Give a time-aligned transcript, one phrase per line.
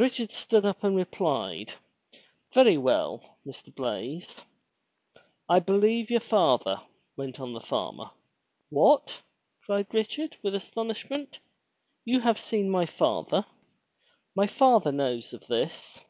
[0.00, 1.72] Richard stood up and replied,
[2.52, 3.72] "Very well, Mr.
[3.72, 4.42] Blaize."
[5.48, 6.80] "I believe yer father,"
[7.16, 8.10] went on the farmer,—
[8.70, 9.22] "What!"
[9.64, 11.38] cried Richard, with astonishment.
[12.04, 13.46] "You have seen my father!
[14.34, 16.00] My father knows of this?"